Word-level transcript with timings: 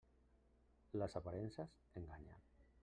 Les 1.01 1.19
aparences 1.21 1.61
enganyen. 2.03 2.45